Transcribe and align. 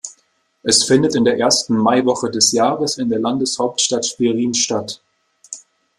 Es 0.63 0.83
findet 0.85 1.13
in 1.13 1.25
der 1.25 1.37
ersten 1.37 1.77
Maiwoche 1.77 2.31
des 2.31 2.53
Jahres 2.53 2.97
in 2.97 3.09
der 3.09 3.19
Landeshauptstadt 3.19 4.07
Schwerin 4.07 4.55
statt. 4.55 4.99